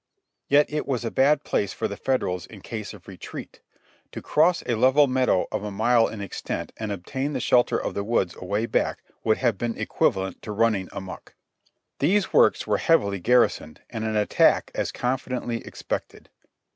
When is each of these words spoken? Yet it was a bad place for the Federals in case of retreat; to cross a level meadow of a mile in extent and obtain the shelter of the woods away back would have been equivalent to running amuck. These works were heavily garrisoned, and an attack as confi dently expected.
Yet 0.47 0.65
it 0.73 0.87
was 0.87 1.05
a 1.05 1.11
bad 1.11 1.43
place 1.43 1.73
for 1.73 1.87
the 1.87 1.95
Federals 1.95 2.47
in 2.47 2.61
case 2.61 2.91
of 2.91 3.07
retreat; 3.07 3.61
to 4.11 4.19
cross 4.19 4.63
a 4.65 4.73
level 4.73 5.05
meadow 5.05 5.45
of 5.51 5.63
a 5.63 5.69
mile 5.69 6.07
in 6.07 6.21
extent 6.21 6.71
and 6.77 6.91
obtain 6.91 7.33
the 7.33 7.39
shelter 7.39 7.77
of 7.77 7.93
the 7.93 8.03
woods 8.03 8.35
away 8.37 8.65
back 8.65 9.03
would 9.23 9.37
have 9.37 9.59
been 9.59 9.77
equivalent 9.77 10.41
to 10.41 10.51
running 10.51 10.89
amuck. 10.91 11.35
These 11.99 12.33
works 12.33 12.65
were 12.65 12.79
heavily 12.79 13.19
garrisoned, 13.19 13.81
and 13.91 14.03
an 14.03 14.15
attack 14.15 14.71
as 14.73 14.91
confi 14.91 15.39
dently 15.39 15.63
expected. 15.67 16.31